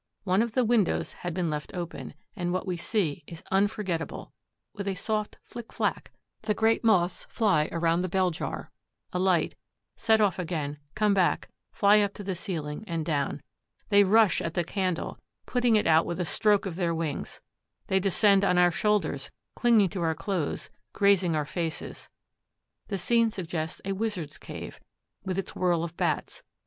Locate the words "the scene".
22.87-23.29